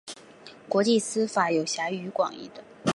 [0.67, 2.63] 国际私法有狭义与广义的。